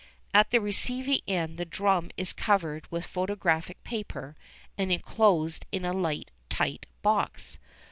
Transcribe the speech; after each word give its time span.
At 0.33 0.49
the 0.49 0.59
receiving 0.59 1.19
end 1.27 1.59
the 1.59 1.63
drum 1.63 2.09
is 2.17 2.33
covered 2.33 2.89
with 2.91 3.05
photographic 3.05 3.83
paper 3.83 4.35
and 4.75 4.91
enclosed 4.91 5.67
in 5.71 5.85
a 5.85 5.93
light 5.93 6.31
tight 6.49 6.87
box. 7.03 7.59